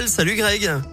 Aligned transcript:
Salut 0.00 0.36
Greg. 0.36 0.91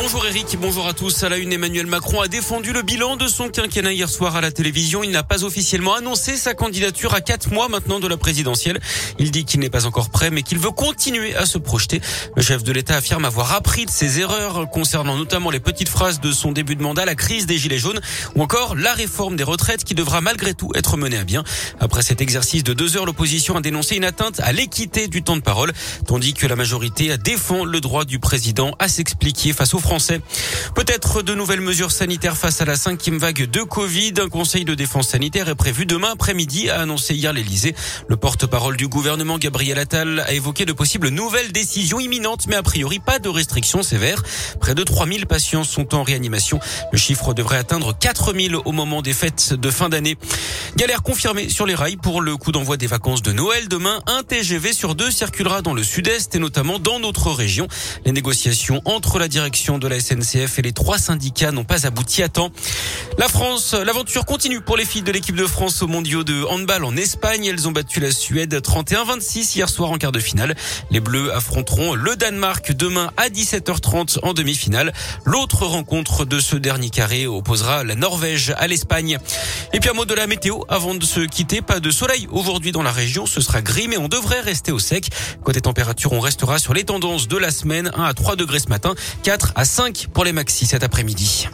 Bonjour 0.00 0.24
Eric, 0.26 0.56
bonjour 0.60 0.86
à 0.86 0.94
tous. 0.94 1.24
À 1.24 1.28
la 1.28 1.38
une, 1.38 1.52
Emmanuel 1.52 1.86
Macron 1.86 2.20
a 2.20 2.28
défendu 2.28 2.72
le 2.72 2.82
bilan 2.82 3.16
de 3.16 3.26
son 3.26 3.48
quinquennat 3.48 3.92
hier 3.92 4.08
soir 4.08 4.36
à 4.36 4.40
la 4.40 4.52
télévision. 4.52 5.02
Il 5.02 5.10
n'a 5.10 5.24
pas 5.24 5.42
officiellement 5.42 5.94
annoncé 5.94 6.36
sa 6.36 6.54
candidature 6.54 7.14
à 7.14 7.20
quatre 7.20 7.52
mois 7.52 7.68
maintenant 7.68 7.98
de 7.98 8.06
la 8.06 8.16
présidentielle. 8.16 8.78
Il 9.18 9.32
dit 9.32 9.44
qu'il 9.44 9.58
n'est 9.58 9.70
pas 9.70 9.86
encore 9.86 10.10
prêt, 10.10 10.30
mais 10.30 10.44
qu'il 10.44 10.60
veut 10.60 10.70
continuer 10.70 11.34
à 11.34 11.46
se 11.46 11.58
projeter. 11.58 12.00
Le 12.36 12.42
chef 12.42 12.62
de 12.62 12.70
l'État 12.70 12.94
affirme 12.94 13.24
avoir 13.24 13.52
appris 13.54 13.86
de 13.86 13.90
ses 13.90 14.20
erreurs 14.20 14.70
concernant 14.70 15.16
notamment 15.16 15.50
les 15.50 15.58
petites 15.58 15.88
phrases 15.88 16.20
de 16.20 16.30
son 16.30 16.52
début 16.52 16.76
de 16.76 16.82
mandat, 16.82 17.04
la 17.04 17.16
crise 17.16 17.46
des 17.46 17.58
gilets 17.58 17.78
jaunes 17.78 18.00
ou 18.36 18.42
encore 18.42 18.76
la 18.76 18.94
réforme 18.94 19.34
des 19.34 19.42
retraites 19.42 19.82
qui 19.82 19.96
devra 19.96 20.20
malgré 20.20 20.54
tout 20.54 20.70
être 20.76 20.96
menée 20.96 21.18
à 21.18 21.24
bien. 21.24 21.42
Après 21.80 22.02
cet 22.02 22.20
exercice 22.20 22.62
de 22.62 22.72
deux 22.72 22.96
heures, 22.96 23.06
l'opposition 23.06 23.56
a 23.56 23.60
dénoncé 23.60 23.96
une 23.96 24.04
atteinte 24.04 24.38
à 24.44 24.52
l'équité 24.52 25.08
du 25.08 25.24
temps 25.24 25.36
de 25.36 25.42
parole, 25.42 25.72
tandis 26.06 26.34
que 26.34 26.46
la 26.46 26.54
majorité 26.54 27.18
défend 27.18 27.64
le 27.64 27.80
droit 27.80 28.04
du 28.04 28.20
président 28.20 28.76
à 28.78 28.86
s'expliquer 28.86 29.52
face 29.52 29.74
aux 29.74 29.87
Peut-être 30.74 31.22
de 31.22 31.34
nouvelles 31.34 31.62
mesures 31.62 31.92
sanitaires 31.92 32.36
face 32.36 32.60
à 32.60 32.66
la 32.66 32.76
cinquième 32.76 33.16
vague 33.16 33.48
de 33.48 33.62
Covid. 33.62 34.12
Un 34.22 34.28
conseil 34.28 34.66
de 34.66 34.74
défense 34.74 35.08
sanitaire 35.08 35.48
est 35.48 35.54
prévu 35.54 35.86
demain 35.86 36.10
après-midi, 36.12 36.68
a 36.68 36.80
annoncé 36.80 37.14
hier 37.14 37.32
l'Elysée. 37.32 37.74
Le 38.06 38.18
porte-parole 38.18 38.76
du 38.76 38.86
gouvernement, 38.86 39.38
Gabriel 39.38 39.78
Attal, 39.78 40.20
a 40.20 40.34
évoqué 40.34 40.66
de 40.66 40.74
possibles 40.74 41.08
nouvelles 41.08 41.52
décisions 41.52 42.00
imminentes, 42.00 42.48
mais 42.48 42.56
a 42.56 42.62
priori 42.62 42.98
pas 42.98 43.18
de 43.18 43.30
restrictions 43.30 43.82
sévères. 43.82 44.22
Près 44.60 44.74
de 44.74 44.84
3000 44.84 45.24
patients 45.24 45.64
sont 45.64 45.94
en 45.94 46.02
réanimation. 46.02 46.60
Le 46.92 46.98
chiffre 46.98 47.32
devrait 47.32 47.56
atteindre 47.56 47.96
4000 47.98 48.56
au 48.56 48.72
moment 48.72 49.00
des 49.00 49.14
fêtes 49.14 49.54
de 49.54 49.70
fin 49.70 49.88
d'année. 49.88 50.18
Galère 50.76 51.02
confirmée 51.02 51.48
sur 51.48 51.64
les 51.64 51.74
rails 51.74 51.96
pour 51.96 52.20
le 52.20 52.36
coup 52.36 52.52
d'envoi 52.52 52.76
des 52.76 52.86
vacances 52.86 53.22
de 53.22 53.32
Noël. 53.32 53.68
Demain, 53.68 54.02
un 54.06 54.22
TGV 54.22 54.74
sur 54.74 54.94
deux 54.94 55.10
circulera 55.10 55.62
dans 55.62 55.72
le 55.72 55.82
sud-est 55.82 56.34
et 56.34 56.38
notamment 56.38 56.78
dans 56.78 57.00
notre 57.00 57.30
région. 57.30 57.68
Les 58.04 58.12
négociations 58.12 58.82
entre 58.84 59.18
la 59.18 59.28
direction 59.28 59.77
de 59.78 59.88
la 59.88 60.00
SNCF 60.00 60.58
et 60.58 60.62
les 60.62 60.72
trois 60.72 60.98
syndicats 60.98 61.52
n'ont 61.52 61.64
pas 61.64 61.86
abouti 61.86 62.22
à 62.22 62.28
temps. 62.28 62.50
La 63.18 63.28
France, 63.28 63.74
l'aventure 63.74 64.24
continue 64.24 64.60
pour 64.60 64.76
les 64.76 64.84
filles 64.84 65.02
de 65.02 65.12
l'équipe 65.12 65.36
de 65.36 65.46
France 65.46 65.82
au 65.82 65.86
mondiaux 65.86 66.24
de 66.24 66.44
handball 66.44 66.84
en 66.84 66.96
Espagne. 66.96 67.46
Elles 67.46 67.66
ont 67.68 67.72
battu 67.72 68.00
la 68.00 68.10
Suède 68.10 68.54
31-26 68.54 69.56
hier 69.56 69.68
soir 69.68 69.90
en 69.90 69.98
quart 69.98 70.12
de 70.12 70.20
finale. 70.20 70.56
Les 70.90 71.00
Bleus 71.00 71.32
affronteront 71.34 71.94
le 71.94 72.16
Danemark 72.16 72.72
demain 72.72 73.10
à 73.16 73.28
17h30 73.28 74.18
en 74.22 74.34
demi-finale. 74.34 74.92
L'autre 75.24 75.66
rencontre 75.66 76.24
de 76.24 76.40
ce 76.40 76.56
dernier 76.56 76.90
carré 76.90 77.26
opposera 77.26 77.84
la 77.84 77.94
Norvège 77.94 78.54
à 78.56 78.66
l'Espagne. 78.66 79.18
Et 79.72 79.80
puis 79.80 79.90
un 79.90 79.94
mot 79.94 80.04
de 80.04 80.14
la 80.14 80.26
météo 80.26 80.60
avant 80.68 80.94
de 80.94 81.04
se 81.04 81.20
quitter. 81.20 81.62
Pas 81.62 81.80
de 81.80 81.90
soleil 81.90 82.28
aujourd'hui 82.30 82.72
dans 82.72 82.82
la 82.82 82.92
région. 82.92 83.26
Ce 83.26 83.40
sera 83.40 83.62
gris, 83.62 83.88
mais 83.88 83.96
on 83.96 84.08
devrait 84.08 84.40
rester 84.40 84.72
au 84.72 84.78
sec. 84.78 85.10
Côté 85.44 85.60
température, 85.60 86.12
on 86.12 86.20
restera 86.20 86.58
sur 86.58 86.74
les 86.74 86.84
tendances 86.84 87.28
de 87.28 87.36
la 87.36 87.50
semaine. 87.50 87.90
1 87.94 88.04
à 88.04 88.14
3 88.14 88.36
degrés 88.36 88.60
ce 88.60 88.68
matin, 88.68 88.94
4 89.22 89.52
à 89.58 89.64
5 89.64 90.06
pour 90.14 90.22
les 90.22 90.32
maxis 90.32 90.66
cet 90.66 90.84
après-midi. 90.84 91.48